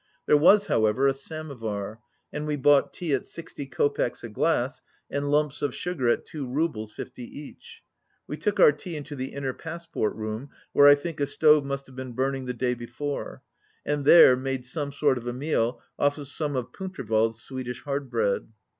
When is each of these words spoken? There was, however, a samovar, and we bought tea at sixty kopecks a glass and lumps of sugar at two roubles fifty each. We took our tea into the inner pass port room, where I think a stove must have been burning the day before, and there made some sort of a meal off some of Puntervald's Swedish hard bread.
There 0.25 0.35
was, 0.35 0.65
however, 0.65 1.05
a 1.07 1.13
samovar, 1.13 1.99
and 2.33 2.47
we 2.47 2.55
bought 2.55 2.91
tea 2.91 3.13
at 3.13 3.27
sixty 3.27 3.67
kopecks 3.67 4.23
a 4.23 4.29
glass 4.29 4.81
and 5.11 5.29
lumps 5.29 5.61
of 5.61 5.75
sugar 5.75 6.07
at 6.09 6.25
two 6.25 6.47
roubles 6.49 6.91
fifty 6.91 7.21
each. 7.21 7.83
We 8.25 8.35
took 8.37 8.59
our 8.59 8.71
tea 8.71 8.95
into 8.97 9.15
the 9.15 9.27
inner 9.31 9.53
pass 9.53 9.85
port 9.85 10.15
room, 10.15 10.49
where 10.73 10.87
I 10.87 10.95
think 10.95 11.19
a 11.19 11.27
stove 11.27 11.65
must 11.65 11.85
have 11.85 11.95
been 11.95 12.13
burning 12.13 12.45
the 12.45 12.53
day 12.55 12.73
before, 12.73 13.43
and 13.85 14.03
there 14.03 14.35
made 14.35 14.65
some 14.65 14.91
sort 14.91 15.19
of 15.19 15.27
a 15.27 15.33
meal 15.33 15.79
off 15.99 16.15
some 16.15 16.55
of 16.55 16.71
Puntervald's 16.73 17.39
Swedish 17.39 17.83
hard 17.83 18.09
bread. 18.09 18.47